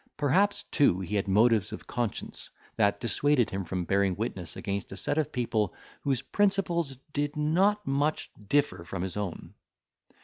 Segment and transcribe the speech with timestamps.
[0.17, 4.97] Perhaps too he had motives of conscience, that dissuaded him from bearing witness against a
[4.97, 9.53] set of people whose principles did not much differ from his own.